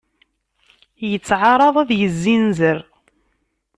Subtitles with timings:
[1.09, 2.77] Yettεaraḍ ad yezzinzer.